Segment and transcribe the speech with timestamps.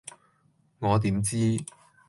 [0.79, 1.63] 我點知